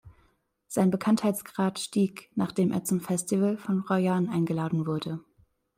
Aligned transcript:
Sein 0.67 0.89
Bekanntheitsgrad 0.89 1.77
stieg, 1.77 2.31
nachdem 2.33 2.71
er 2.71 2.83
zum 2.83 3.01
Festival 3.01 3.59
von 3.59 3.81
Royan 3.81 4.29
eingeladen 4.29 4.87
wurde. 4.87 5.19